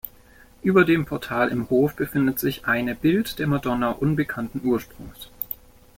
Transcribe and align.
Über 0.63 0.83
dem 0.83 1.05
Portal 1.05 1.49
im 1.49 1.69
Hof 1.69 1.93
befindet 1.95 2.39
sich 2.39 2.65
eine 2.65 2.95
Bild 2.95 3.37
der 3.37 3.45
Madonna 3.45 3.91
unbekannten 3.91 4.61
Ursprungs. 4.67 5.29